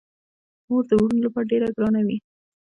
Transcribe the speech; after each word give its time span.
خور 0.65 0.83
د 0.89 0.91
وروڼو 0.97 1.23
لپاره 1.27 1.49
ډیره 1.51 1.67
ګرانه 1.75 2.01
وي. 2.07 2.17